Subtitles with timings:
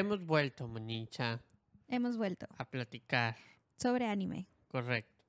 [0.00, 1.42] Hemos vuelto, Monicha,
[1.86, 3.36] Hemos vuelto a platicar.
[3.76, 4.46] sobre anime.
[4.68, 5.22] Correcto.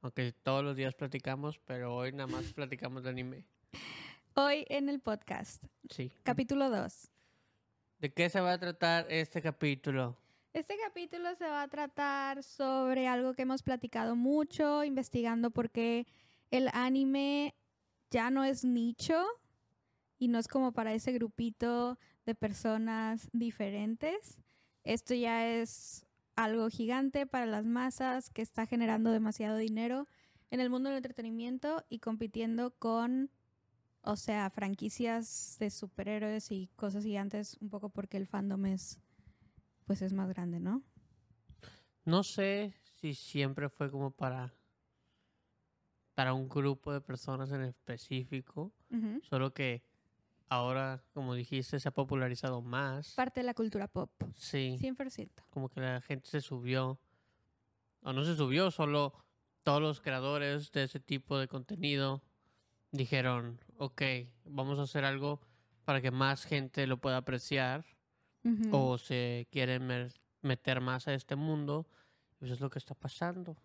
[0.00, 3.44] Aunque todos los días platicamos, pero hoy nada más platicamos de anime.
[4.34, 6.12] Hoy en el podcast, Sí.
[6.22, 7.10] capítulo 2.
[7.98, 10.16] ¿De qué se va a tratar este capítulo?
[10.52, 16.06] Este capítulo se va a tratar sobre algo que hemos platicado mucho, investigando por qué
[16.52, 17.56] el anime
[18.12, 19.20] ya no es nicho
[20.16, 24.38] y no es como para ese grupito de personas diferentes.
[24.84, 30.06] Esto ya es algo gigante para las masas que está generando demasiado dinero
[30.50, 33.30] en el mundo del entretenimiento y compitiendo con,
[34.02, 39.00] o sea, franquicias de superhéroes y cosas gigantes, un poco porque el fandom es,
[39.86, 40.82] pues es más grande, ¿no?
[42.04, 44.54] No sé si siempre fue como para
[46.14, 48.72] para un grupo de personas en específico,
[49.22, 49.82] solo que
[50.54, 53.14] ahora, como dijiste, se ha popularizado más.
[53.14, 55.30] Parte de la cultura pop, Sí, 100%.
[55.50, 56.98] como que la gente se subió,
[58.02, 59.14] o no se subió, solo
[59.62, 62.22] todos los creadores de ese tipo de contenido
[62.90, 64.02] dijeron, ok,
[64.44, 65.40] vamos a hacer algo
[65.84, 67.84] para que más gente lo pueda apreciar
[68.72, 69.88] o se quieren
[70.42, 71.86] meter más a este mundo.
[72.40, 73.56] Eso es lo que está pasando.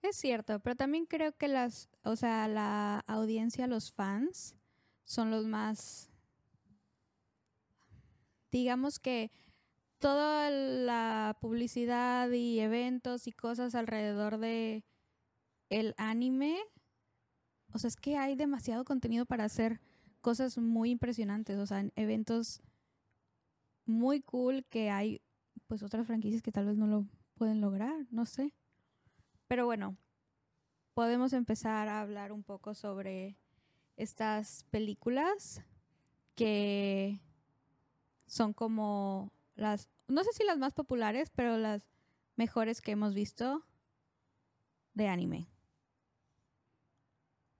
[0.00, 4.56] Es cierto, pero también creo que las, o sea, la audiencia, los fans,
[5.04, 6.10] son los más,
[8.50, 9.30] digamos que
[9.98, 14.84] toda la publicidad y eventos y cosas alrededor de
[15.70, 16.58] el anime,
[17.72, 19.80] o sea, es que hay demasiado contenido para hacer
[20.20, 22.62] cosas muy impresionantes, o sea, en eventos
[23.84, 25.22] muy cool que hay,
[25.66, 28.52] pues otras franquicias que tal vez no lo pueden lograr, no sé.
[29.48, 29.96] Pero bueno,
[30.94, 33.38] podemos empezar a hablar un poco sobre
[33.96, 35.62] estas películas
[36.34, 37.20] que
[38.26, 41.86] son como las, no sé si las más populares, pero las
[42.36, 43.64] mejores que hemos visto
[44.94, 45.48] de anime.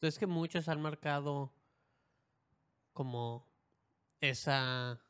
[0.00, 1.53] Es que muchos han marcado
[2.93, 3.47] como
[4.21, 5.00] esa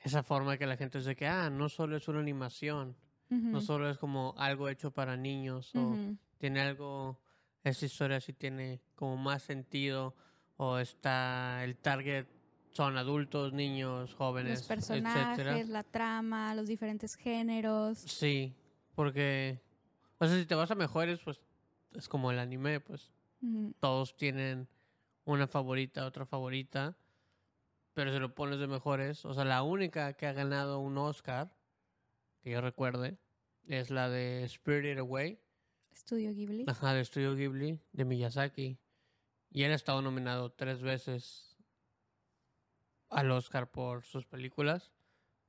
[0.00, 2.96] esa forma que la gente dice que ah, no solo es una animación,
[3.28, 5.96] no solo es como algo hecho para niños o
[6.38, 7.20] tiene algo
[7.64, 10.14] esa historia sí tiene como más sentido
[10.56, 12.28] o está el target
[12.76, 15.64] son adultos, niños, jóvenes, Los personajes, etcétera.
[15.72, 17.98] la trama, los diferentes géneros.
[17.98, 18.54] Sí,
[18.94, 19.60] porque
[20.18, 21.40] o sea, si te vas a mejores, pues
[21.94, 23.12] es como el anime, pues
[23.80, 24.68] todos tienen
[25.24, 26.96] una favorita, otra favorita,
[27.92, 31.54] pero si lo pones de mejores, o sea, la única que ha ganado un Oscar,
[32.42, 33.18] que yo recuerde,
[33.66, 35.38] es la de Spirited Away,
[35.92, 36.64] Estudio Ghibli.
[36.66, 38.78] ajá, de Studio Ghibli, de Miyazaki,
[39.50, 41.45] y él ha estado nominado tres veces
[43.10, 44.92] al Oscar por sus películas,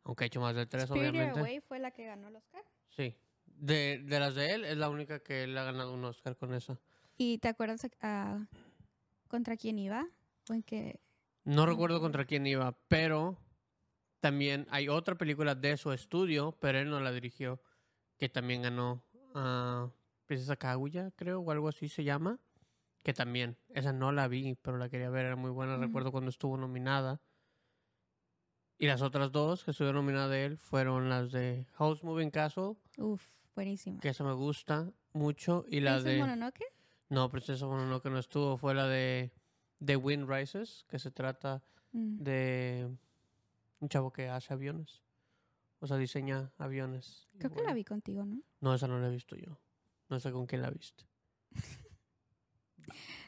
[0.03, 1.39] aunque ha hecho más de tres, Spirited obviamente.
[1.39, 2.63] Away fue la que ganó el Oscar.
[2.89, 6.35] Sí, de, de las de él, es la única que él ha ganado un Oscar
[6.37, 6.79] con esa.
[7.17, 8.45] ¿Y te acuerdas ah,
[9.27, 10.07] contra quién iba?
[10.49, 10.99] ¿O en qué?
[11.43, 13.37] No recuerdo contra quién iba, pero
[14.19, 17.61] también hay otra película de su estudio, pero él no la dirigió,
[18.17, 19.03] que también ganó
[19.33, 19.89] a
[20.25, 22.39] Princesa Kaguya, creo, o algo así se llama,
[23.03, 26.29] que también, esa no la vi, pero la quería ver, era muy buena, recuerdo cuando
[26.29, 27.21] estuvo nominada.
[28.79, 32.75] Y las otras dos que estuvieron nominadas de él fueron las de House Moving Castle,
[32.97, 33.99] Uf, buenísima.
[33.99, 36.19] que esa me gusta mucho, y la ¿Princess de...
[36.19, 36.63] Mononoke?
[37.09, 39.31] No, Princesa Mononoke no estuvo, fue la de
[39.83, 42.17] The Wind Rises, que se trata Mm.
[42.21, 42.89] de
[43.79, 45.01] un chavo que hace aviones.
[45.79, 47.27] O sea, diseña aviones.
[47.39, 48.41] Creo que la vi contigo, ¿no?
[48.59, 49.57] No, esa no la he visto yo.
[50.09, 51.05] No sé con quién la viste.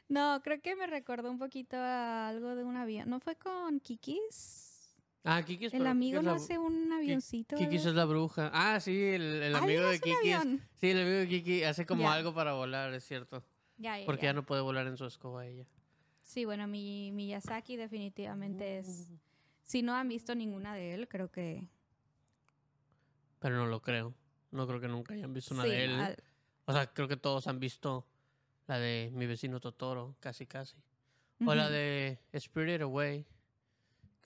[0.07, 3.09] No, creo que me recordó un poquito a algo de un avión.
[3.09, 4.68] ¿No fue con Kikis?
[5.23, 7.55] Ah, Kiki es El amigo es no hace un avioncito.
[7.57, 8.49] Kiki es la bruja.
[8.53, 10.29] Ah, sí, el, el Ah, amigo de Kiki.
[10.31, 10.59] es-.
[10.79, 12.13] Sí, el amigo de Kiki hace como Ya.
[12.13, 13.43] algo para volar, es cierto.
[13.77, 14.33] Ya, ya, Porque ya.
[14.33, 15.65] no puede volar en su escoba ella.
[16.23, 19.11] Sí, bueno, mi Miyazaki definitivamente es...
[19.63, 21.67] Si no han visto ninguna de él, creo que...
[23.39, 24.13] Pero no lo creo.
[24.51, 25.99] No creo que nunca hayan visto una sí, de él.
[25.99, 26.23] al-
[26.65, 28.05] O sea, creo que todos han visto
[28.67, 30.75] la de mi vecino Totoro, casi casi.
[31.45, 33.25] O la de Spirited Away.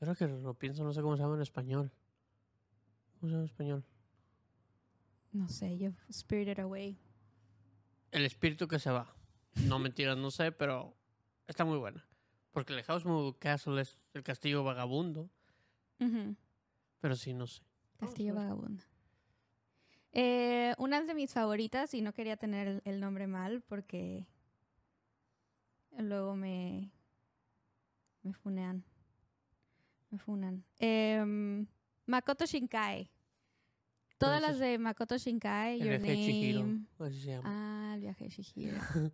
[0.04, 1.90] Creo que lo pienso, no sé cómo se llama en español.
[3.20, 3.86] ¿Cómo se llama en español?
[5.32, 5.92] No sé, yo...
[6.12, 7.00] Spirited Away.
[8.12, 9.16] El espíritu que se va.
[9.66, 10.94] No mentiras, no sé, pero
[11.48, 12.06] está muy buena.
[12.52, 15.30] Porque el House Moving Castle es el castillo vagabundo.
[17.00, 17.64] Pero sí, no sé.
[17.98, 18.36] Castillo.
[18.36, 18.84] Vagabundo.
[20.12, 24.28] Eh, una de mis favoritas, y no quería tener el, el nombre mal porque
[25.98, 26.92] luego me,
[28.22, 28.84] me funean.
[30.14, 30.64] Me funan.
[30.78, 31.66] Em,
[32.06, 33.10] Makoto Shinkai.
[34.20, 36.86] Todas las de Makoto Shinkai, El Your viaje de Chihiro, Name.
[37.00, 37.44] así se llama.
[37.50, 38.78] Ah, el viaje de Shihiro.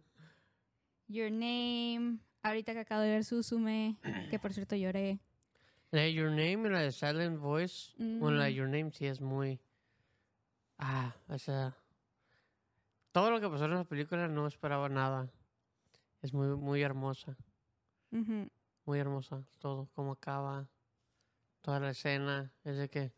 [1.07, 2.19] Your Name.
[2.43, 3.95] Ahorita que acabo de ver Susume,
[4.29, 5.21] que por cierto lloré.
[5.91, 7.93] La de Your Name y la de Silent Voice.
[7.97, 8.55] Bueno, la de Mm.
[8.55, 9.61] Your Name sí es muy.
[10.77, 11.77] Ah, o sea.
[13.13, 15.31] Todo lo que pasó en la película no esperaba nada.
[16.21, 17.37] Es muy, muy hermosa.
[18.11, 19.45] Muy hermosa.
[19.59, 20.67] Todo, cómo acaba.
[21.61, 22.53] Toda la escena.
[22.63, 23.13] Es de que.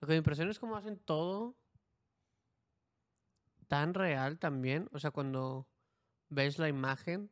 [0.00, 1.56] Lo que me impresiona es cómo hacen todo
[3.68, 4.88] tan real también.
[4.92, 5.68] O sea, cuando
[6.28, 7.30] ves la imagen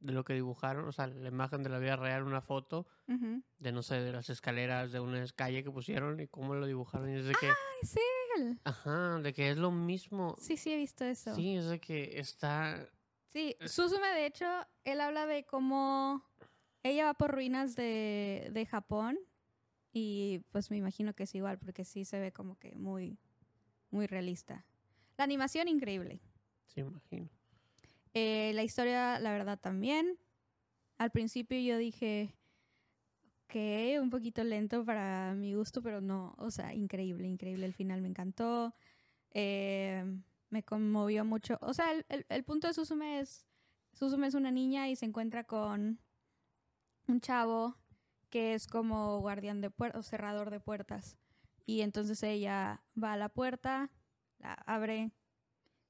[0.00, 3.42] de lo que dibujaron, o sea, la imagen de la vida real, una foto Ujú.
[3.58, 7.08] de, no sé, de las escaleras de una calle que pusieron y cómo lo dibujaron.
[7.10, 7.46] Y es de que.
[7.46, 7.54] Ay,
[7.88, 8.00] sí,
[8.36, 8.60] él.
[8.64, 10.36] Ajá, de que es lo mismo.
[10.38, 11.34] Sí, sí, he visto eso.
[11.34, 12.88] Sí, es de que está.
[13.28, 14.46] Sí, Susume, de hecho,
[14.84, 16.24] él habla de cómo
[16.82, 19.18] ella va por ruinas de, de Japón
[19.92, 23.18] y pues me imagino que es igual porque sí se ve como que muy,
[23.90, 24.64] muy realista.
[25.16, 26.20] La animación increíble.
[26.66, 27.28] Sí, imagino.
[28.14, 30.18] Eh, la historia, la verdad, también.
[30.98, 32.34] Al principio yo dije
[33.46, 37.66] que un poquito lento para mi gusto, pero no, o sea, increíble, increíble.
[37.66, 38.74] El final me encantó.
[39.32, 40.04] Eh,
[40.50, 41.58] me conmovió mucho.
[41.60, 43.46] O sea, el, el- el punto de Susume es,
[43.92, 45.98] Susume es una niña y se encuentra con
[47.06, 47.76] un chavo
[48.30, 51.16] que es como guardián de puertas, o cerrador de puertas.
[51.66, 53.90] Y entonces ella va a la puerta,
[54.38, 55.12] la abre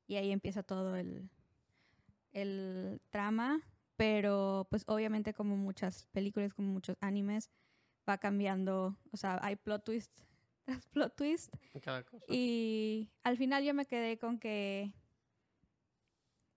[0.07, 1.31] y ahí empieza todo el,
[2.33, 3.61] el trama,
[3.97, 7.51] pero pues obviamente como muchas películas, como muchos animes,
[8.09, 10.21] va cambiando, o sea, hay plot twist
[10.65, 12.25] tras plot twist Cada cosa.
[12.29, 14.93] y al final yo me quedé con que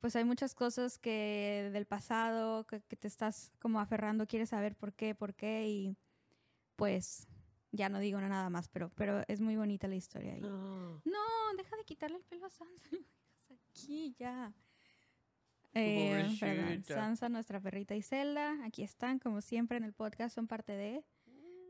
[0.01, 4.75] pues hay muchas cosas que del pasado que, que te estás como aferrando, quieres saber
[4.75, 5.97] por qué, por qué y
[6.75, 7.27] pues
[7.71, 10.35] ya no digo nada más, pero pero es muy bonita la historia.
[10.37, 11.01] y- No.
[11.05, 12.83] no, deja de quitarle el pelo a Sansa.
[13.69, 14.53] Aquí ya.
[15.73, 16.83] Eh, perdón.
[16.83, 21.05] Sansa, nuestra perrita y Zelda, aquí están, como siempre en el podcast, son parte de.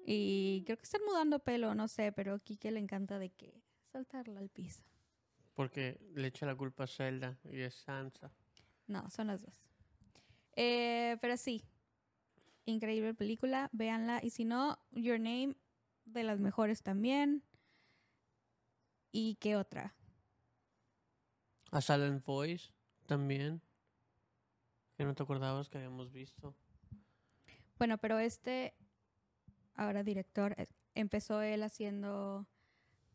[0.07, 3.62] Y creo que están mudando pelo, no sé, pero a Kike le encanta de que
[3.92, 4.81] soltarla al piso.
[5.62, 8.31] Porque le echa la culpa a Zelda y es Sansa.
[8.88, 9.62] No, son las dos.
[10.56, 11.63] Eh, pero sí,
[12.66, 14.22] increíble película, véanla.
[14.24, 15.56] Y si no, Your Name,
[16.06, 17.44] de las mejores también.
[19.12, 19.94] ¿Y qué otra?
[21.69, 22.72] A Silent Voice
[23.06, 23.62] también.
[24.98, 26.56] Que no te acordabas que habíamos visto.
[27.78, 28.74] Bueno, pero este,
[29.75, 30.66] ahora director, eh,
[30.96, 32.48] empezó él haciendo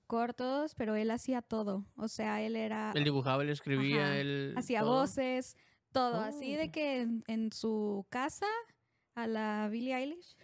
[0.06, 1.85] cortos, pero él hacía todo.
[1.97, 4.17] O sea, él era, Él dibujaba, él escribía, Ajá.
[4.19, 4.55] él.
[4.56, 5.00] hacía todo.
[5.00, 5.56] voces,
[5.93, 6.20] todo.
[6.20, 6.73] Así de Oh.
[6.73, 8.47] que en, en su casa,
[9.14, 10.37] a la Billie Eilish.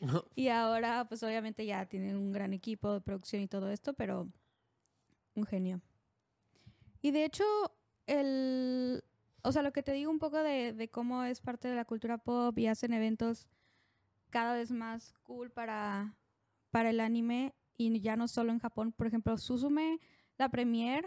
[0.00, 3.94] No, Y ahora, pues obviamente ya tiene un gran equipo de producción y todo esto,
[3.94, 4.28] pero
[5.34, 5.80] un genio.
[7.02, 7.44] Y de hecho,
[8.06, 9.02] el,
[9.42, 11.84] o sea, lo que te digo un poco de, de cómo es parte de la
[11.84, 13.46] cultura pop y hacen eventos
[14.30, 16.16] cada vez más cool para,
[16.70, 18.92] para el anime y ya no solo en Japón.
[18.92, 20.00] Por ejemplo, Suzume,
[20.38, 21.04] la premier,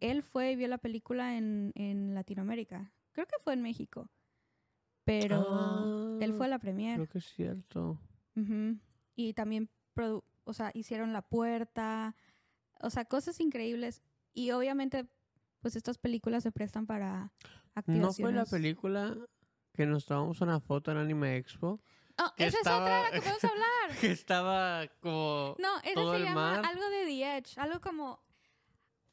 [0.00, 2.92] él fue y vio la película en, en Latinoamérica.
[3.12, 4.08] Creo que fue en México.
[5.04, 6.92] Pero él fue a la premier.
[6.92, 7.98] Ah, Creo que es cierto.
[8.36, 8.78] Ujú.
[9.16, 12.14] Y también, produ- o sea, hicieron la puerta,
[12.80, 14.02] o sea, cosas increíbles.
[14.32, 15.06] Y obviamente,
[15.60, 17.32] pues estas películas se prestan para
[17.74, 18.02] activaciones.
[18.02, 19.16] ¿No fue la película
[19.72, 21.80] que nos tomamos una foto en Anime Expo?
[22.26, 23.68] Oh, esa es otra de la que podemos hablar.
[24.00, 25.56] Que estaba como.
[25.58, 26.66] No, esa todo se el llama mar.
[26.66, 28.20] algo de The Edge, algo como...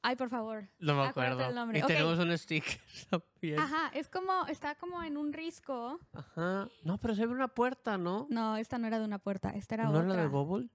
[0.01, 0.69] Ay, por favor.
[0.79, 1.37] No me acuerdo.
[1.39, 1.79] del nombre.
[1.79, 3.59] Y tenemos un sticker también.
[3.59, 5.99] Ajá, es como, está como en un risco.
[6.13, 6.69] Ajá.
[6.83, 8.25] No, pero se ve una puerta, ¿no?
[8.29, 10.15] No, esta no era de una puerta, esta era ¿No es otra.
[10.15, 10.69] la de Bubble?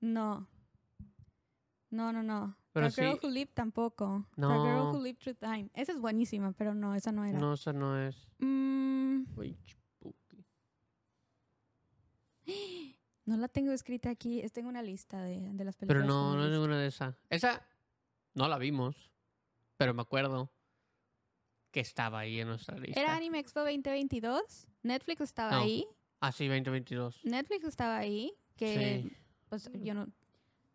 [0.00, 0.46] No.
[1.90, 2.56] No, no, no.
[2.72, 4.26] Pero The Girl sí- Who Lived tampoco.
[4.36, 4.90] The Girl No.
[4.92, 5.68] Who Lived Through Time.
[5.74, 7.38] Esa es buenísima, pero no, esa no era.
[7.38, 8.28] No, esa no es.
[8.38, 9.76] Mm, chipuki.
[13.24, 14.42] No la tengo escrita aquí.
[14.52, 16.02] Tengo una lista de, de las películas.
[16.04, 17.14] Pero no, no es ninguna de esas.
[17.30, 17.66] Esa
[18.34, 19.10] no la vimos,
[19.76, 20.50] pero me acuerdo
[21.70, 23.00] que estaba ahí en nuestra lista.
[23.00, 24.68] Era Anime Expo 2022.
[24.82, 25.62] Netflix estaba No.
[25.62, 25.86] ahí.
[26.20, 27.24] Ah, sí, 2022.
[27.24, 28.32] Netflix estaba ahí.
[28.56, 29.16] Que, Sí.
[29.48, 30.06] pues, yo no.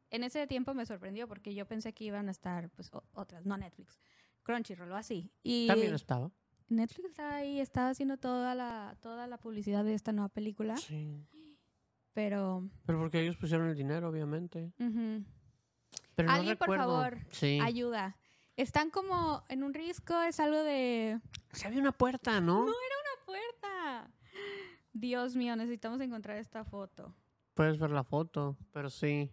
[0.10, 3.58] En ese tiempo me sorprendió porque yo pensé que iban a estar, pues, otras, no
[3.58, 4.00] Netflix.
[4.44, 5.30] Crunchyroll o así.
[5.44, 6.32] Y También estaba.
[6.70, 10.76] Netflix estaba ahí, estaba haciendo toda la, toda la publicidad de esta nueva película.
[10.78, 11.24] Sí.
[12.18, 14.72] Pero, Pero porque ellos pusieron el dinero, obviamente.
[16.16, 17.60] Pero no Alguien, por favor, Sí.
[17.62, 18.18] ayuda.
[18.56, 21.22] Están como en un risco, es algo de...
[21.52, 22.64] Sí había una puerta, ¿no?
[22.64, 22.74] ¡Una
[23.24, 24.10] puerta!
[24.94, 27.14] Dios mío, necesitamos encontrar esta foto.
[27.54, 29.30] Puedes ver la foto, pero sí.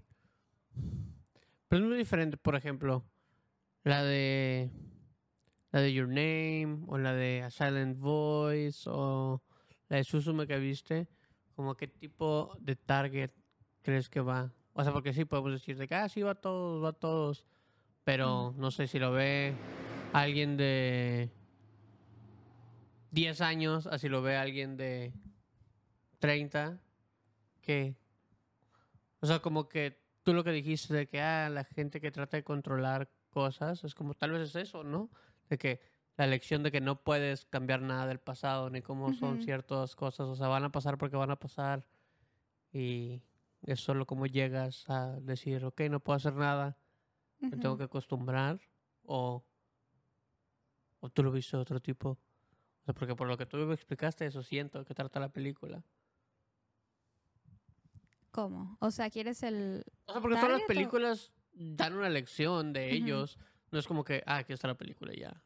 [1.69, 3.03] Pero es muy diferente, por ejemplo,
[3.83, 4.71] la de
[5.73, 9.43] la de Your Name o la de A Silent Voice o
[9.89, 11.09] la de Susume que viste,
[11.55, 13.31] como qué tipo de target
[13.83, 14.53] crees que va.
[14.73, 16.93] O sea, porque sí podemos decir de que ah, sí va a todos, va a
[16.93, 17.45] todos,
[18.03, 19.55] pero no sé si lo ve
[20.13, 21.31] alguien de
[23.13, 25.13] 10 años, así lo ve alguien de
[26.19, 26.81] 30,
[27.61, 27.97] que
[29.25, 32.37] o sea, como que tú lo que dijiste de que ah, la gente que trata
[32.37, 35.09] de controlar cosas, es como tal vez es eso, ¿no?
[35.49, 35.81] De que
[36.17, 40.29] la lección de que no puedes cambiar nada del pasado ni cómo son ciertas cosas,
[40.29, 41.85] o sea, van a pasar porque van a pasar
[42.73, 43.21] y
[43.63, 46.77] es solo como llegas a decir, ok, no puedo hacer nada,
[47.41, 48.61] me tengo que acostumbrar
[49.05, 49.45] o,
[51.01, 52.11] o tú lo viste de otro tipo.
[52.11, 55.83] O sea, porque por lo que tú me explicaste, eso siento que trata la película.
[58.31, 58.77] ¿Cómo?
[58.81, 59.85] O sea, ¿quieres el...?
[60.07, 63.39] O sea, porque todas las ¿Target o- películas dan una lección de ellos.
[63.71, 65.41] No es como que, ah, aquí está la película ya.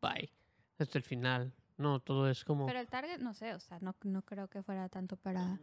[0.00, 0.32] Bye.
[0.78, 1.52] Es el final.
[1.76, 2.66] No, todo es como...
[2.66, 5.60] Pero el target, no sé, o sea, no, no creo que fuera tanto para,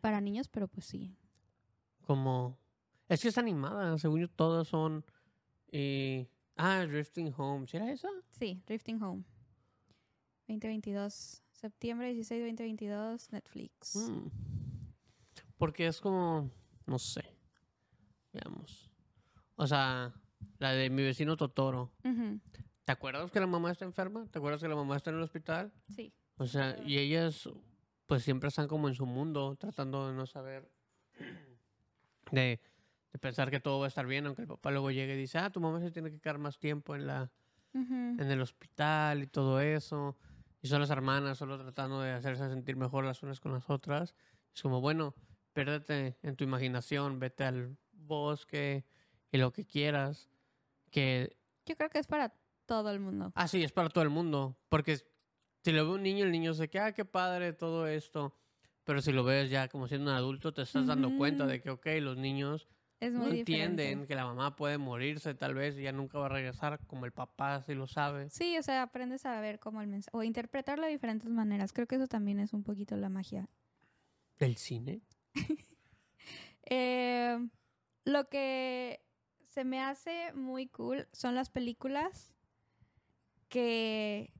[0.00, 1.14] para niños, pero pues sí.
[2.06, 2.58] como...
[3.08, 3.96] Es que es animada.
[3.98, 5.04] Según yo, todas son...
[5.68, 7.66] eh, Ah, Drifting Home.
[7.66, 8.08] ¿Sí era esa?
[8.30, 9.22] Sí, Drifting Home.
[10.48, 11.42] 2022.
[11.52, 13.96] Septiembre 16, 2022, Netflix.
[13.96, 14.28] Mm.
[15.56, 16.50] Porque es como...
[16.86, 17.22] No sé.
[18.32, 18.90] Veamos.
[19.56, 20.12] O sea,
[20.58, 21.92] la de mi vecino Totoro.
[22.04, 22.40] Ujú,
[22.88, 24.26] ¿Te acuerdas que la mamá está enferma?
[24.30, 25.70] ¿Te acuerdas que la mamá está en el hospital?
[25.94, 26.10] Sí.
[26.38, 27.46] O sea, y ellas
[28.06, 30.72] pues siempre están como en su mundo, tratando de no saber,
[32.32, 32.58] de,
[33.12, 35.36] de pensar que todo va a estar bien, aunque el papá luego llegue y dice,
[35.36, 37.30] ah, tu mamá se tiene que quedar más tiempo en, la,
[37.74, 40.16] Ujú, en el hospital y todo eso.
[40.62, 44.14] Y son las hermanas solo tratando de hacerse sentir mejor las unas con las otras.
[44.54, 45.14] Es como, bueno,
[45.52, 48.86] pérdete en tu imaginación, vete al bosque
[49.30, 50.30] y lo que quieras.
[50.90, 52.32] Que Yo creo que es para
[52.68, 53.32] todo el mundo.
[53.34, 54.56] Ah, sí, es para todo el mundo.
[54.68, 54.98] Porque
[55.64, 58.36] si lo ve un niño, el niño se queda, ah, qué padre todo esto.
[58.84, 61.70] Pero si lo ves ya como siendo un adulto, te estás dando cuenta de que,
[61.70, 62.68] ok, los niños
[63.00, 64.06] Es no entienden diferente.
[64.06, 67.12] que la mamá puede morirse tal vez y ya nunca va a regresar, como el
[67.12, 68.30] papá sí lo sabe.
[68.30, 71.72] Sí, o sea, aprendes a ver cómo el mensaje, o interpretarlo de diferentes maneras.
[71.72, 73.48] Creo que eso también es un poquito la magia.
[74.38, 75.00] ¿Del cine?
[76.70, 77.38] Eh,
[78.04, 79.00] lo que
[79.40, 82.34] se me hace muy cool son las películas
[83.48, 84.32] que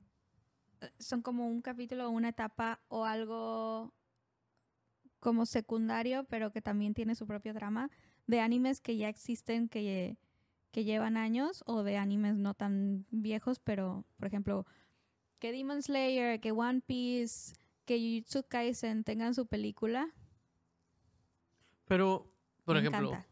[0.81, 3.93] eh, son como un capítulo o una etapa o algo
[5.19, 7.89] como secundario, pero que también tiene su propio drama,
[8.27, 10.17] de animes que ya existen, que,
[10.71, 14.65] que llevan años, o de animes no tan viejos, pero, por ejemplo,
[15.39, 20.13] que Demon Slayer, que One Piece, que Jujutsu Kaisen tengan su película.
[21.85, 22.31] Pero,
[22.63, 23.27] por me ejemplo, encanta.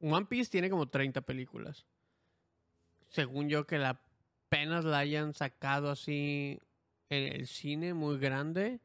[0.00, 1.86] One Piece tiene como 30 películas.
[3.08, 4.00] Según yo, que la
[4.48, 6.58] apenas la hayan sacado así
[7.10, 8.80] en el cine muy grande,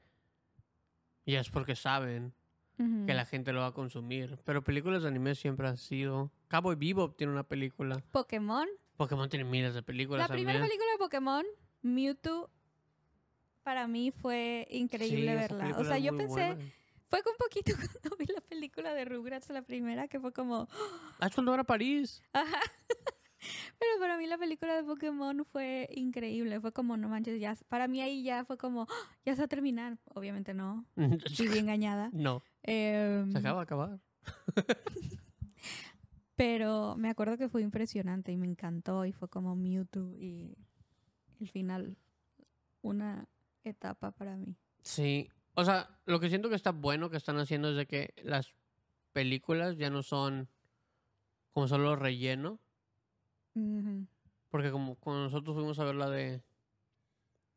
[1.26, 2.34] y es porque saben
[2.78, 3.06] Ujú.
[3.06, 4.38] que la gente lo va a consumir.
[4.44, 6.32] Pero películas de anime siempre han sido.
[6.50, 8.04] Cowboy Bebop tiene una película.
[8.12, 8.68] Pokémon.
[8.98, 11.46] Pokémon tiene miles de películas La primera película de Pokémon,
[11.82, 12.50] Mewtwo,
[13.64, 15.78] para mí fue increíble Sí, verla.
[15.78, 16.72] O sea, yo pensé, buena.
[17.10, 20.68] fue un poquito cuando vi la película de Rugrats, la primera, que fue como,
[21.20, 22.22] Ah, es cuando era París.
[22.34, 22.60] ajá.
[23.80, 26.60] Pero para mí la película de Pokémon fue increíble.
[26.62, 27.56] Fue como, no manches, ya.
[27.68, 29.98] Para mí ahí ya fue como, "Ah, ya se va a terminar.
[30.14, 30.86] Obviamente no.
[31.40, 32.10] Viví engañada.
[32.14, 34.00] no, Em, se acaba de acabar.
[36.36, 40.58] Pero me acuerdo que fue impresionante y me encantó y fue como Mewtwo y
[41.40, 41.96] el final,
[42.82, 43.28] una
[43.64, 44.56] etapa para mí.
[44.82, 45.30] Sí.
[45.56, 48.56] O sea, lo que siento que está bueno que están haciendo es de que las
[49.12, 50.50] películas ya no son
[51.52, 52.60] como solo relleno.
[54.50, 56.44] Porque como cuando nosotros fuimos a ver la de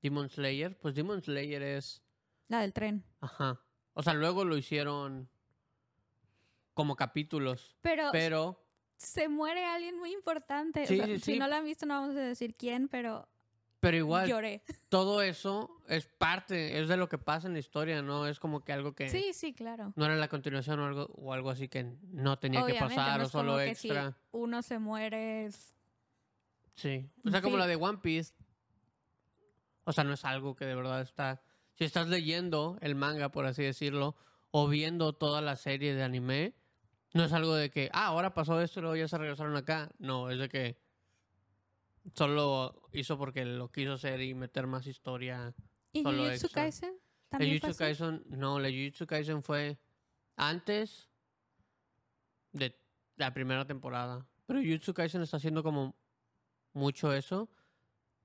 [0.03, 2.03] Demon Slayer, pues Demon Slayer es...
[2.49, 3.05] La del tren.
[3.21, 3.61] Ajá.
[3.95, 5.29] O sea, luego lo hicieron
[6.75, 7.77] como capítulos.
[7.81, 8.63] Pero, Pero
[8.99, 10.85] se muere alguien muy importante.
[10.85, 11.39] O Sí, sea, sí, si sí.
[11.39, 13.27] no la han visto no vamos a decir quién, pero
[13.81, 14.63] Pero igual, lloré.
[14.89, 18.27] todo eso es parte, es de lo que pasa en la historia, ¿no?
[18.27, 19.93] Es como que algo que Sí, sí, claro.
[19.97, 23.27] no era la continuación o algo, o algo así que no tenía que pasar no
[23.27, 24.17] o como solo que si extra.
[24.33, 25.76] uno se muere es-
[26.77, 27.11] Sí.
[27.25, 27.61] O sea, como Sí.
[27.61, 28.35] la de One Piece.
[29.85, 31.43] O sea, no es algo que de verdad está...
[31.75, 34.17] Si estás leyendo el manga, por así decirlo,
[34.51, 36.55] o viendo toda la serie de anime,
[37.13, 39.91] no es algo de que, ah, ahora pasó esto y luego ya se regresaron acá.
[39.99, 40.79] No, es de que
[42.15, 45.55] solo hizo porque lo quiso hacer y meter más historia
[45.93, 46.49] ¿Y Jujutsu.
[46.51, 46.95] Kaisen?
[47.31, 47.79] La ¿También fue Jujutsu?
[47.79, 49.79] Kaisen, no, la Jujutsu Kaisen fue
[50.37, 51.11] antes
[52.53, 52.79] de
[53.17, 54.27] la primera temporada.
[54.47, 55.95] Pero Jujutsu Kaisen está haciendo como
[56.77, 57.49] mucho eso,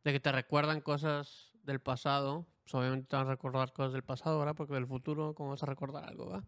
[0.03, 2.47] de que te recuerdan cosas del pasado.
[2.63, 4.55] Pues obviamente te van a recordar cosas del pasado, ¿verdad?
[4.55, 6.43] Porque del futuro, ¿cómo vas a recordar algo, va?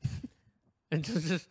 [0.90, 1.50] Entonces,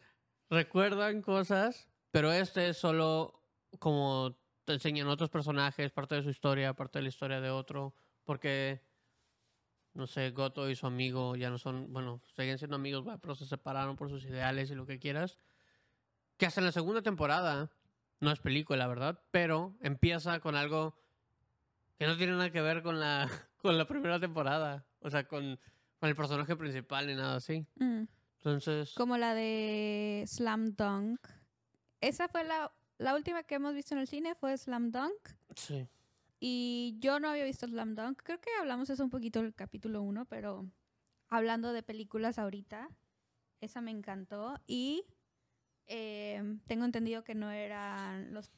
[0.49, 3.43] recuerdan cosas, pero este es solo
[3.79, 7.93] como te enseñan otros personajes, parte de su historia, parte de la historia de otro,
[8.23, 8.81] porque,
[9.93, 13.17] no sé, Goto y su amigo ya no son, bueno, siguen siendo amigos, ¿va?
[13.17, 15.37] pero se separaron por sus ideales y lo que quieras.
[16.37, 17.71] Que hasta en la segunda temporada,
[18.19, 19.19] no es película, ¿verdad?
[19.31, 20.95] Pero empieza con algo
[21.97, 23.29] que no tiene nada que ver con la,
[23.61, 25.59] con la primera temporada, o sea, con,
[25.99, 27.65] con el personaje principal ni nada así.
[27.75, 28.03] Mm.
[28.37, 31.19] Entonces, Como la de Slam Dunk.
[32.01, 35.29] Esa fue la, la última que hemos visto en el cine, fue Slam Dunk.
[35.55, 35.87] sí.
[36.39, 38.21] Y yo no había visto Slam Dunk.
[38.21, 40.69] Creo que hablamos eso un poquito en el capítulo 1, pero
[41.29, 42.89] hablando de películas ahorita,
[43.61, 44.59] esa me encantó.
[44.67, 45.05] Y
[45.87, 48.51] eh, tengo entendido que no eran los...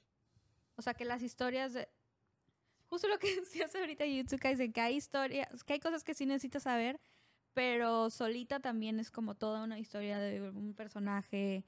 [0.76, 1.88] O sea, que las historias de...
[2.90, 6.26] Justo lo que decías ahorita, Yutsuka, es que hay historias, que hay cosas que sí
[6.26, 7.00] necesitas saber,
[7.54, 11.66] pero solita también es como toda una historia de un personaje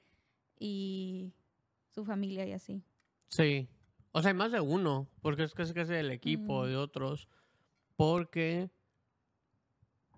[0.58, 1.32] y
[1.90, 2.82] su familia y así.
[3.28, 3.68] Sí.
[4.12, 6.66] O sea, hay más de uno, porque es casi casi del equipo, Mm.
[6.68, 7.28] de otros.
[7.96, 8.70] Porque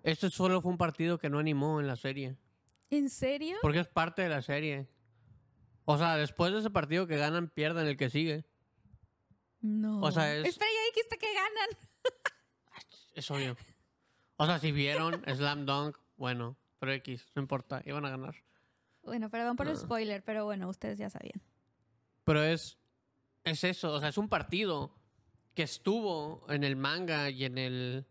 [0.03, 2.37] este solo fue un partido que no animó en la serie.
[2.89, 3.57] ¿En serio?
[3.61, 4.87] Porque es parte de la serie.
[5.85, 8.45] O sea, después de ese partido que ganan, pierden el que sigue.
[9.61, 9.99] No.
[10.01, 11.69] O sea, es- Espera, ya dijiste que ganan.
[13.15, 13.55] Es obvio.
[14.37, 18.35] O sea, si vieron Slam Dunk, bueno, pero X, no importa, iban a ganar.
[19.03, 19.77] Bueno, perdón por el Ah.
[19.79, 21.41] spoiler, pero bueno, ustedes ya sabían.
[22.23, 22.77] Pero es,
[23.43, 24.95] es eso, o sea, es un partido
[25.53, 28.05] que estuvo en el manga y en el...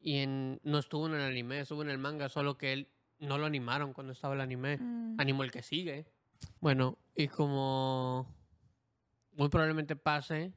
[0.00, 0.60] Y en...
[0.64, 3.92] No estuvo en el anime, estuvo en el manga, solo que él no lo animaron
[3.92, 4.78] cuando estaba el anime.
[4.78, 5.20] Mm.
[5.20, 6.06] Animó el que sigue.
[6.60, 8.26] Bueno, y como
[9.32, 10.52] muy probablemente pase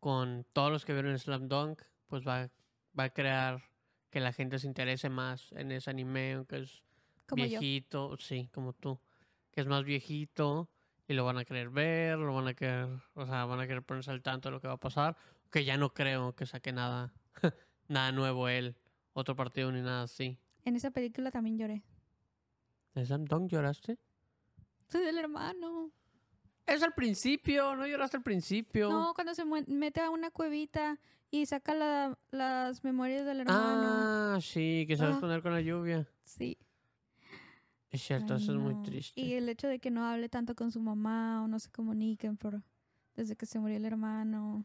[0.00, 2.50] con todos los que vieron Slam Dunk, pues va,
[2.98, 3.62] va a crear
[4.10, 6.82] que la gente se interese más en ese anime, aunque es
[7.26, 7.60] Como yo.
[7.60, 9.00] viejito, sí, como tú,
[9.50, 10.70] que es más viejito
[11.06, 13.82] y lo van a querer ver, lo van a querer, o sea, van a querer
[13.82, 15.16] ponerse al tanto de lo que va a pasar,
[15.50, 17.12] que ya no creo que saque nada,
[17.88, 18.76] nada nuevo él,
[19.12, 20.38] otro partido ni nada así.
[20.64, 21.82] En esa película también lloré.
[22.94, 23.98] ¿De Slam Dunk lloraste?
[24.88, 25.90] Soy del hermano.
[26.66, 28.90] Es al principio, no lloraste al principio.
[28.90, 30.98] No, cuando se mete a una cuevita
[31.30, 34.34] y saca la- las memorias del hermano.
[34.34, 35.14] ah, sí, que se va a Ah.
[35.14, 36.06] esconder con la lluvia.
[36.24, 36.58] Sí.
[37.90, 39.18] Es cierto, Ay, eso es muy triste.
[39.18, 42.36] Y el hecho de que no hable tanto con su mamá o no se comuniquen
[42.36, 42.62] por
[43.16, 44.64] desde que se murió el hermano.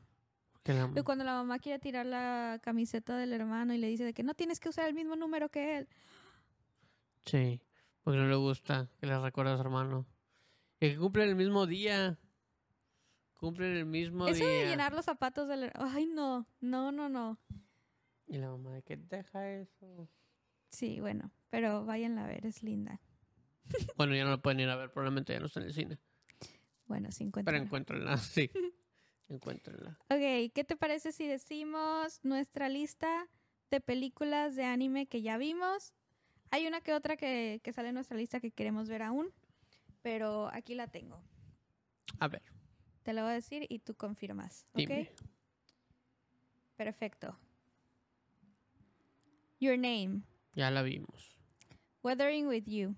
[0.65, 4.13] La- Y cuando la mamá quiere tirar la camiseta del hermano y le dice de
[4.13, 5.87] que no tienes que usar el mismo número que él.
[7.25, 7.61] Sí,
[8.03, 10.05] porque no le gusta que le recuerde a su hermano.
[10.83, 12.19] Que cumplen el mismo día.
[13.35, 14.63] Cumplen el mismo Eso día.
[14.63, 15.71] de llenar los zapatos del...
[15.75, 16.45] Ay, no.
[16.59, 17.39] No, no, no.
[18.27, 20.09] Y la mamá de que deja eso.
[20.71, 21.31] Sí, bueno.
[21.49, 22.99] Pero váyanla a ver, es linda.
[23.95, 25.99] Bueno, ya no lo pueden ir a ver, probablemente ya no está en el cine.
[26.85, 27.63] Bueno, sí Pero encuentran.
[27.63, 28.51] encuéntrenla, sí.
[29.29, 29.91] encuéntrenla.
[30.09, 33.29] Ok, ¿qué te parece si decimos nuestra lista
[33.71, 35.93] de películas de anime que ya vimos?
[36.51, 39.31] Hay una que otra que, que sale en nuestra lista que queremos ver aún,
[40.03, 41.19] pero aquí la tengo.
[42.19, 42.43] A ver,
[43.01, 44.77] Te la voy a decir y tú confirmas, ¿ok?
[44.77, 45.09] dime.
[46.75, 47.35] Perfecto.
[49.59, 50.21] Your Name,
[50.55, 51.37] Ya la vimos.
[52.03, 52.95] Weathering with You.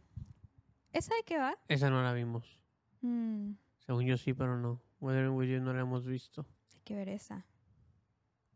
[0.91, 1.55] ¿Esa de qué va?
[1.67, 2.59] Esa no la vimos.
[3.01, 3.51] Mm,
[3.85, 4.81] Según yo sí, pero no.
[4.99, 6.45] Weathering with You no la hemos visto.
[6.73, 7.45] hay que ver esa.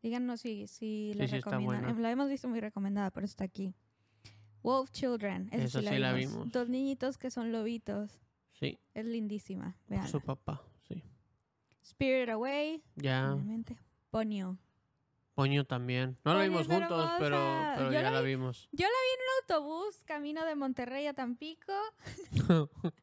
[0.01, 2.01] Díganos si, si la sí recomiendan.
[2.01, 3.75] La hemos visto muy recomendada, pero está aquí.
[4.63, 5.49] Wolf Children.
[5.51, 6.51] Esa, Esa sí la vimos.
[6.51, 8.19] Dos niñitos que son lobitos.
[8.59, 9.75] Sí, Es lindísima.
[9.87, 10.07] Vean.
[10.07, 11.01] su papá, sí.
[11.81, 12.83] Spirit Away.
[12.95, 13.77] Ya, Obviamente.
[14.09, 14.57] Ponyo.
[15.65, 16.17] También.
[16.25, 17.73] No la vimos juntos, pero, hermosa.
[17.77, 18.67] pero Yo ya la la vi- vimos.
[18.73, 19.29] Yo la vi en un
[19.63, 21.71] autobús camino de Monterrey a Tampico.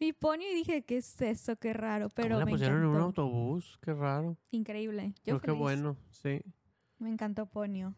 [0.00, 1.54] Mi ponio y dije, ¿qué es eso?
[1.54, 2.08] Qué raro.
[2.10, 3.78] Pero ¿Cómo la me pusieron en un autobús?
[3.80, 4.36] Qué raro.
[4.50, 5.12] Increíble.
[5.24, 6.40] Yo Pero qué bueno, sí.
[6.98, 7.94] Me encantó Ponio.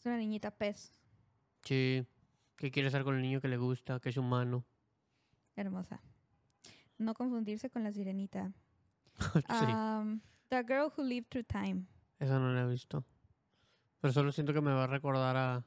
[0.00, 1.00] Es una niñita pez.
[1.62, 2.04] Sí.
[2.56, 4.64] Que quiere estar con el niño que le gusta, que es humano.
[5.54, 6.00] Hermosa.
[7.02, 8.52] No confundirse con la sirenita.
[9.48, 11.86] sí, Um, The Girl Who Lived Through Time.
[12.18, 13.04] esa no la he visto.
[14.00, 15.64] Pero solo siento que me va a recordar a,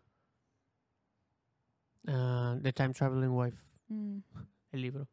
[2.62, 4.20] The Time Traveling Wife, Mm.
[4.72, 5.08] el libro.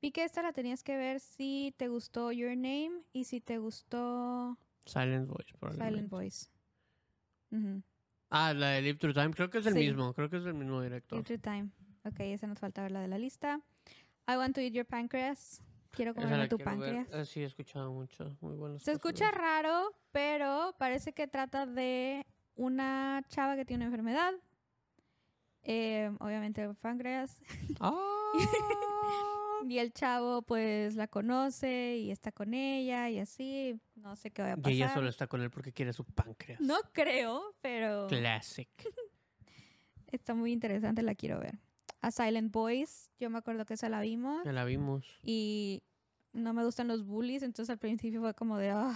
[0.00, 3.58] Vi que esta la tenías que ver si te gustó Your Name y si te
[3.58, 5.90] gustó Silent Voice, probablemente.
[5.94, 6.46] Silent Voice.
[7.50, 7.82] Ujú.
[8.30, 9.78] Ah, la de Live Through Time, creo que es el Sí.
[9.80, 11.18] mismo, creo que es el mismo director.
[11.18, 11.70] Live Through Time.
[12.04, 13.60] Ok, esa nos falta ver la de la lista.
[14.28, 15.62] I Want to Eat Your Pancreas.
[15.90, 17.08] Quiero comerme tu páncreas.
[17.10, 18.36] Eh, sí, he escuchado mucho.
[18.42, 18.82] Muy buenos.
[18.82, 24.34] Se escucha raro, pero parece que trata de una chava que tiene una enfermedad.
[25.62, 27.40] Eh, obviamente el páncreas.
[27.80, 29.64] Ah.
[29.66, 33.80] Y el chavo pues la conoce y está con ella y así.
[33.96, 34.72] No sé qué va a y pasar.
[34.72, 36.60] ella solo está con él porque quiere su páncreas.
[36.60, 38.68] No creo, pero Classic.
[40.12, 41.58] está muy interesante, la quiero ver.
[42.00, 44.42] A Silent Boys, yo me acuerdo que esa la vimos.
[44.44, 45.04] Ya la vimos.
[45.22, 45.82] Y
[46.32, 48.94] no me gustan los bullies, entonces al principio fue como de, ah,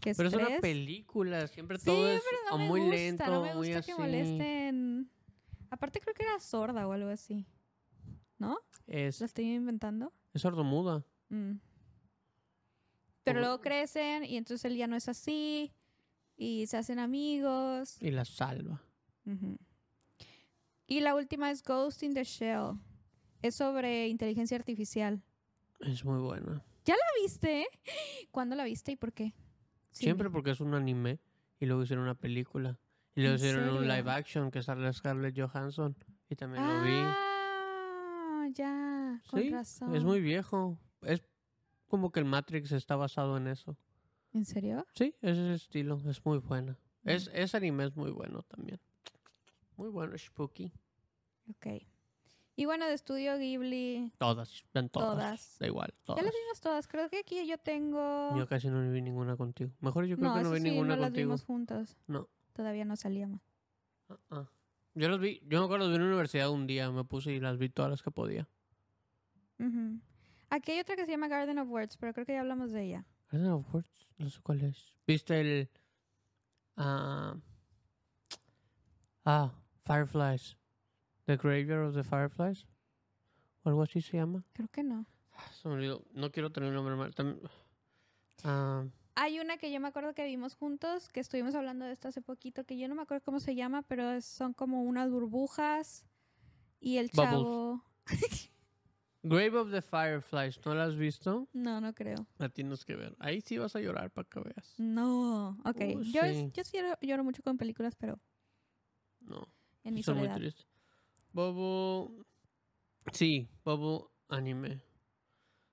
[0.00, 0.60] qué Pero es una estrés".
[0.62, 1.46] película.
[1.48, 3.92] Siempre Sí, todo es no o me muy gusta, lento, no me muy gusta así.
[3.92, 5.10] que molesten.
[5.70, 7.46] Aparte creo que era sorda o algo así.
[8.38, 8.58] ¿No?
[8.86, 10.12] Es, ¿Lo estoy inventando?
[10.32, 11.04] es sordomuda.
[11.28, 11.56] Mm.
[13.22, 15.72] Pero luego crecen y entonces él ya no es así
[16.36, 18.00] y se hacen amigos.
[18.00, 18.82] Y la salva.
[19.26, 19.58] Ujú.
[20.90, 22.72] Y la última es Ghost in the Shell.
[23.42, 25.22] Es sobre inteligencia artificial.
[25.78, 26.64] Es muy buena.
[26.86, 27.66] ¿La viste?
[28.32, 29.32] ¿Cuándo la viste y por qué?
[29.92, 31.20] Sí, Siempre porque es un anime.
[31.60, 32.80] Y luego hicieron una película.
[33.14, 35.96] Y luego ¿En hicieron un live action que sale Scarlett Johansson.
[36.28, 36.90] Y también lo vi.
[36.94, 39.94] Ah, ya, con Sí, razón.
[39.94, 40.76] es muy viejo.
[41.02, 41.22] Es
[41.86, 43.76] como que el Matrix está basado en eso.
[44.32, 44.84] ¿En serio?
[44.94, 46.00] Sí, es ese estilo.
[46.08, 46.76] Es muy buena.
[47.04, 47.36] Es, Mm.
[47.36, 48.80] ese anime es muy bueno también.
[49.80, 50.70] Muy bueno, Spooky.
[51.48, 51.66] Ok.
[52.54, 55.08] Y bueno, de estudio Ghibli, Todas, ven todas.
[55.14, 55.58] Todas.
[55.58, 56.86] Da igual, ya las vimos todas.
[56.86, 58.36] Creo que aquí yo tengo...
[58.36, 59.70] Yo casi no vi ninguna contigo.
[59.80, 61.28] Mejor yo creo no, que no vi sí, ninguna no las contigo.
[61.28, 61.96] vimos juntos.
[62.08, 62.28] No.
[62.52, 63.40] Todavía no salíamos.
[64.10, 64.50] Ah, ah.
[64.92, 67.56] Yo los vi, yo me acuerdo de una universidad un día, me puse y las
[67.56, 68.46] vi todas las que podía.
[69.58, 69.98] Ujú.
[70.50, 72.84] Aquí hay otra que se llama Garden of Words, pero creo que ya hablamos de
[72.84, 73.06] ella.
[73.30, 74.94] Garden of Words, no sé cuál es.
[75.06, 75.70] ¿Viste el
[76.76, 77.34] ah
[79.24, 80.56] ah, Fireflies?
[81.26, 82.66] The Graveyard of the Fireflies?
[83.62, 84.44] O algo así se llama.
[84.52, 85.06] Creo que no.
[85.34, 85.50] Ah.
[86.14, 87.14] No quiero tener un nombre mal.
[87.14, 87.40] Tam-
[88.44, 92.08] ah, Hay una que yo me acuerdo que vimos juntos, que estuvimos hablando de esto
[92.08, 96.04] hace poquito, que yo no me acuerdo cómo se llama, pero son como unas burbujas
[96.80, 97.30] y el Bubbles.
[97.30, 97.84] chavo...
[99.22, 101.46] Grave of the Fireflies, ¿no la has visto?
[101.52, 102.26] No, no creo.
[102.38, 103.14] La tienes que ver.
[103.18, 104.74] Ahí sí vas a llorar para que veas.
[104.78, 105.76] No, ok.
[105.96, 106.50] Uh, yo, sí.
[106.54, 108.18] yo lloro, lloro mucho con películas, pero
[109.20, 109.46] No.
[109.84, 110.66] En mi Son muy tristes.
[111.32, 112.24] Bobo.
[113.12, 114.80] Sí, Bobo anime.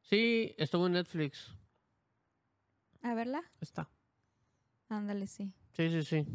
[0.02, 1.54] Sí, estuvo en Netflix.
[3.02, 3.44] A verla.
[3.62, 3.90] Está.
[4.90, 5.52] Ándale, sí.
[5.74, 6.26] Sí, sí, sí.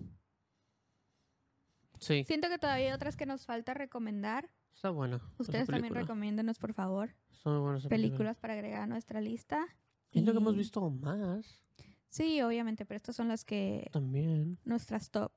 [1.98, 4.50] Sí, Siento que todavía hay otras que nos falta recomendar.
[4.74, 5.20] está buena.
[5.38, 8.08] Ustedes también recomiéndenos, por favor, Está muy buena esa película.
[8.18, 9.64] películas para agregar a nuestra lista.
[10.10, 11.60] Siento que hemos Y- visto más
[12.08, 13.88] Sí, obviamente, pero estas son las que...
[13.92, 14.58] también.
[14.64, 15.32] Nuestras top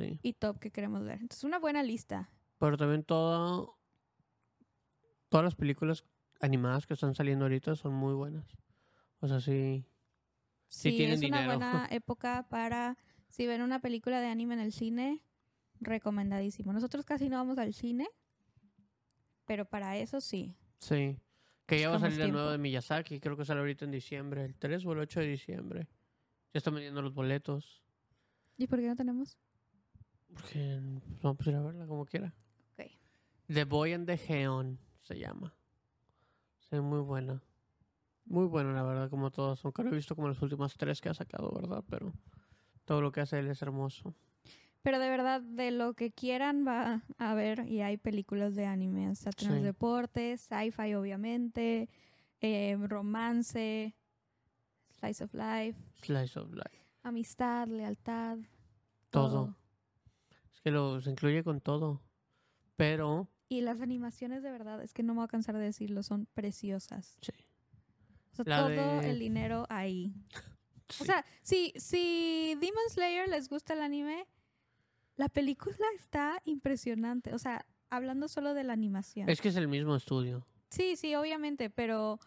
[0.00, 0.18] Sí.
[0.22, 1.20] y top que queremos ver.
[1.20, 2.30] Entonces, una buena lista.
[2.58, 3.78] Pero también todo,
[5.28, 6.04] todas las películas
[6.40, 8.46] animadas que están saliendo ahorita son muy buenas.
[9.20, 9.84] O sea, sí.
[10.68, 12.96] Sí Sí, tienen es una buena época para...
[13.28, 15.22] Si ven una película de anime en el cine,
[15.80, 16.72] recomendadísimo.
[16.72, 18.08] Nosotros casi no vamos al cine,
[19.46, 20.56] pero para eso sí.
[20.78, 21.18] Sí.
[21.66, 23.20] Que ya va a salir el nuevo de Miyazaki.
[23.20, 24.44] Creo que sale ahorita en diciembre.
[24.44, 25.88] El 3 o el 8 de diciembre.
[26.52, 27.84] Ya están vendiendo los boletos.
[28.56, 29.38] ¿Y por qué no tenemos?
[30.34, 30.80] Porque
[31.22, 32.32] vamos a ir a verla como quiera.
[32.78, 32.86] Ok.
[33.48, 35.52] The Boy and the Heon se llama.
[36.68, 37.42] Sí, muy buena.
[38.26, 39.64] Muy buena, la verdad, como todas.
[39.64, 41.82] Aunque no he visto como las últimas tres que ha sacado, ¿verdad?
[41.88, 42.12] Pero
[42.84, 44.14] todo lo que hace él es hermoso.
[44.82, 49.10] Pero de verdad, de lo que quieran va a ver y hay películas de anime.
[49.10, 49.64] O sea, tenemos Sí.
[49.64, 51.88] deportes, sci-fi obviamente,
[52.40, 53.94] eh, romance,
[54.98, 56.86] slice of life, Slice of Life.
[57.02, 58.38] amistad, lealtad.
[59.10, 59.54] Todo.
[60.60, 62.02] Es que lo, se incluye con todo.
[62.76, 66.02] Pero, Y las animaciones de verdad, es que no me voy a cansar de decirlo,
[66.02, 67.16] son preciosas.
[67.22, 67.32] sí.
[68.32, 68.68] O sea, La todo
[69.00, 70.12] de- el dinero ahí.
[70.90, 71.02] sí.
[71.02, 74.26] O sea, si, si Demon Slayer les gusta el anime,
[75.16, 77.34] la película está impresionante.
[77.34, 79.28] O sea, hablando solo de la animación.
[79.28, 80.46] es que es el mismo estudio.
[80.70, 82.20] Sí, sí, obviamente, pero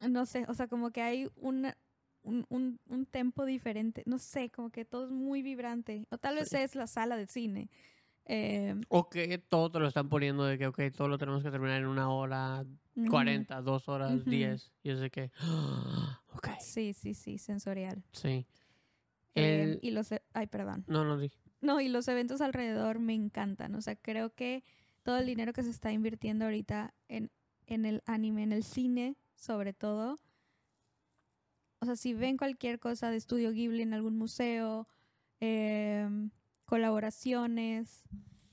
[0.00, 1.76] no sé, o sea, como que hay una,
[2.22, 4.02] un, un, un tempo diferente.
[4.06, 6.06] No sé, como que todo es muy vibrante.
[6.10, 6.56] O tal vez Sí.
[6.56, 7.70] es la sala de cine.
[8.26, 11.50] Eh, O que todo te lo están poniendo de que, ok, todo lo tenemos que
[11.50, 13.08] terminar en una hora, ujú.
[13.10, 14.30] 40, dos horas, Ujú.
[14.30, 14.72] 10.
[14.82, 15.30] Y es de que,
[16.34, 18.04] ok, Sí, sí, sí, sensorial.
[18.12, 18.46] sí.
[19.34, 20.84] Eh, y los, e- ay, perdón.
[20.86, 21.30] no, no, di.
[21.60, 23.74] No, y los eventos alrededor me encantan.
[23.74, 24.64] O sea, creo que
[25.02, 27.30] todo el dinero que se está invirtiendo ahorita en,
[27.66, 30.18] en el anime, en el cine, sobre todo.
[31.80, 34.86] O sea, si ven cualquier cosa de Estudio Ghibli en algún museo,
[35.40, 36.30] em,
[36.66, 38.04] colaboraciones,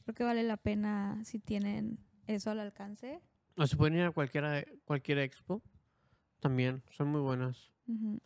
[0.04, 3.22] creo que vale la pena si tienen eso al alcance.
[3.58, 5.62] O se pueden ir a cualquiera, cualquier expo.
[6.40, 7.72] También, son muy buenas.
[7.88, 8.20] Ujú.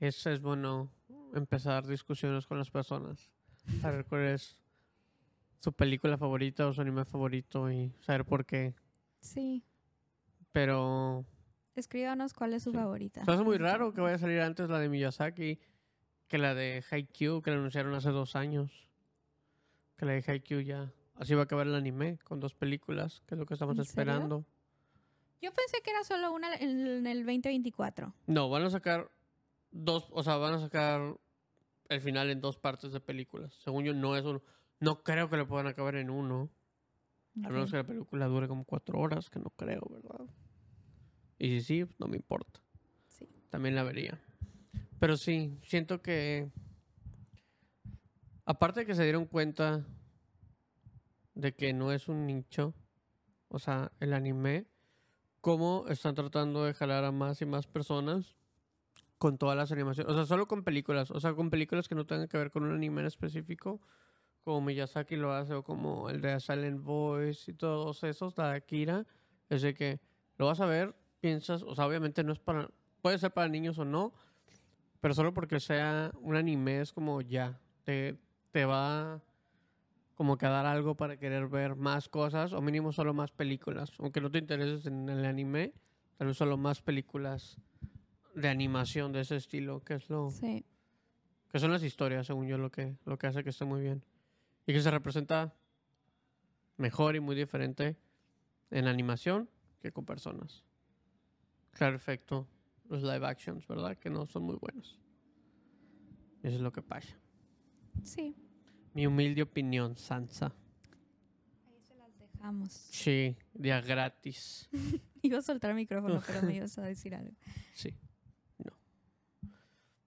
[0.00, 0.90] Es, es bueno
[1.34, 3.30] empezar discusiones con las personas.
[3.80, 4.60] Saber cuál es
[5.60, 8.74] su película favorita o su anime favorito y saber por qué.
[9.20, 9.62] Sí.
[10.52, 11.24] Pero
[11.74, 12.76] Escríbanos cuál es su Sí.
[12.76, 13.24] favorita.
[13.24, 15.58] se hace muy raro que vaya a salir antes la de Miyazaki
[16.28, 18.88] que la de Haikyuu que la anunciaron hace dos años.
[19.96, 20.92] Que la de Haikyuu ya...
[21.16, 24.46] Así va a acabar el anime con dos películas, que es lo que estamos esperando.
[25.42, 28.14] Yo pensé que era solo una en, el 2024.
[28.26, 29.10] No, van a sacar
[29.70, 31.18] dos, o sea, van a sacar
[31.88, 33.52] el final en dos partes de películas.
[33.54, 34.40] Según yo, no es uno.
[34.78, 36.48] No creo que lo puedan acabar en uno.
[37.42, 40.26] Al menos que la película dure como cuatro horas, que no creo, ¿verdad?
[41.40, 42.60] Y si sí, no me importa.
[43.08, 43.26] Sí.
[43.48, 44.20] También la vería.
[44.98, 46.50] Pero sí, siento que.
[48.44, 49.86] Aparte de que se dieron cuenta
[51.34, 52.74] de que no es un nicho,
[53.48, 54.66] o sea, el anime,
[55.40, 58.36] cómo están tratando de jalar a más y más personas
[59.16, 60.12] con todas las animaciones.
[60.12, 61.10] O sea, solo con películas.
[61.10, 63.80] O sea, con películas que no tengan que ver con un anime en específico,
[64.44, 68.56] como Miyazaki lo hace, o como el de Silent Voice y todos esos, la de
[68.56, 69.06] Akira.
[69.48, 70.00] Es de que
[70.36, 72.68] lo vas a ver, piensas, o sea, obviamente no es para.
[73.02, 74.12] Puede ser para niños o no,
[75.00, 77.58] pero solo porque sea un anime es como ya.
[77.84, 78.16] Te,
[78.50, 79.22] te va
[80.14, 83.90] como que a dar algo para querer ver más cosas, o mínimo solo más películas.
[83.98, 85.72] Aunque no te intereses en el anime,
[86.18, 87.56] tal vez solo más películas
[88.34, 90.64] de animación de ese estilo, que es lo Sí.
[91.50, 94.04] que son las historias, según yo, lo que, lo que hace que esté muy bien.
[94.66, 95.54] Y que se representa
[96.76, 97.96] mejor y muy diferente
[98.70, 99.48] en animación
[99.80, 100.64] que con personas.
[101.72, 102.46] Claro, efecto,
[102.88, 103.96] los live actions, ¿verdad?
[103.96, 104.98] Que no son muy buenos.
[106.42, 107.16] Eso es lo que pasa.
[108.02, 108.34] Sí.
[108.94, 110.54] Mi humilde opinión, Sansa.
[111.66, 112.72] Ahí se las dejamos.
[112.72, 114.68] Sí, día gratis.
[115.22, 117.34] Iba a soltar el micrófono, pero me ibas a decir algo.
[117.74, 117.94] Sí.
[118.58, 118.72] No.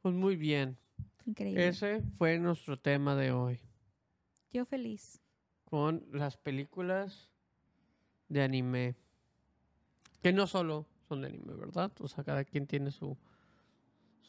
[0.01, 0.77] Pues muy bien.
[1.25, 1.67] Increíble.
[1.67, 3.59] Ese fue nuestro tema de hoy.
[4.51, 5.19] Yo feliz.
[5.65, 7.31] con las películas
[8.27, 8.95] de anime.
[10.21, 10.85] Que no solo
[11.21, 11.91] de anime, ¿verdad?
[11.99, 13.17] O sea, cada quien tiene su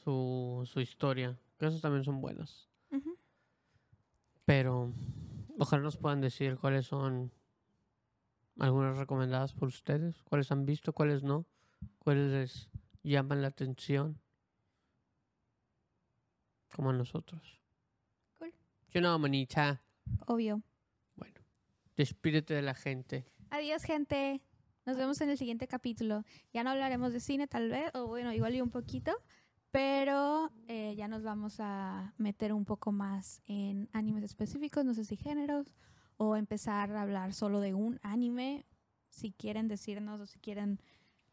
[0.04, 1.38] su, su historia.
[1.58, 2.68] Que esas también son buenas.
[4.44, 4.92] Pero
[5.58, 7.32] ojalá nos puedan decir cuáles son
[8.58, 10.22] algunas recomendadas por ustedes.
[10.24, 11.46] Cuáles han visto, cuáles no.
[11.98, 12.68] Cuáles les
[13.02, 14.20] llaman la atención.
[16.74, 17.62] Como a nosotros.
[18.38, 18.52] Cool.
[18.90, 19.82] Yo no, manita.
[20.26, 20.62] Obvio.
[21.14, 21.40] Bueno,
[21.96, 23.24] despídete de la gente.
[23.48, 24.42] Adiós, gente.
[24.86, 26.24] Nos vemos en el siguiente capítulo.
[26.52, 29.12] Ya no hablaremos de cine, tal vez, o bueno, igual y un poquito,
[29.70, 35.04] pero eh, ya nos vamos a meter un poco más en animes específicos, no sé
[35.04, 35.74] si géneros,
[36.16, 38.66] o empezar a hablar solo de un anime,
[39.08, 40.80] si quieren decirnos o si quieren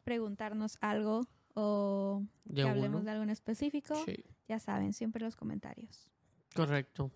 [0.04, 2.24] preguntarnos algo o
[2.56, 6.10] que hablemos de algo en específico, Sí, ya saben, siempre los comentarios.
[6.56, 7.12] correcto.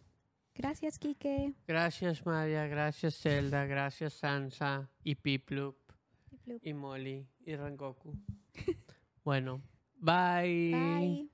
[0.54, 1.54] Gracias, Kike.
[1.68, 2.66] Gracias, María.
[2.68, 3.66] Gracias, Zelda.
[3.66, 4.90] Gracias, Sansa.
[5.04, 5.76] Y Piplup.
[6.62, 7.28] Y Molly.
[7.46, 8.14] Y Rangoku.
[9.24, 9.62] bueno,
[10.00, 10.72] bye.
[10.72, 11.30] Bye.